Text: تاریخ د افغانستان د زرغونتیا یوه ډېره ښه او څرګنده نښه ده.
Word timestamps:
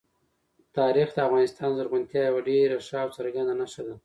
تاریخ 0.77 1.07
د 1.13 1.17
افغانستان 1.27 1.67
د 1.71 1.75
زرغونتیا 1.77 2.21
یوه 2.29 2.41
ډېره 2.49 2.75
ښه 2.87 2.97
او 3.03 3.09
څرګنده 3.17 3.53
نښه 3.61 3.81
ده. 3.87 3.95